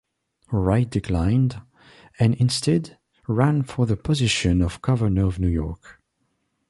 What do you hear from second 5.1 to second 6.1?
of New York.